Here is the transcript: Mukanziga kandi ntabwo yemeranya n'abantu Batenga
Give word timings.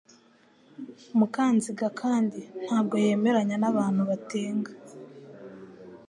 Mukanziga 1.17 1.87
kandi 2.01 2.39
ntabwo 2.65 2.95
yemeranya 3.05 3.55
n'abantu 3.59 4.01
Batenga 4.09 4.71